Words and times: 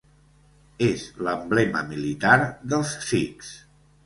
És 0.87 1.03
l'emblema 1.27 1.83
militar 1.91 2.33
dels 2.73 2.97
sikhs. 3.11 3.53